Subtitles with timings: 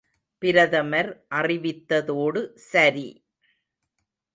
[0.41, 3.07] பிரதமர் அறிவித்ததோடு சரி!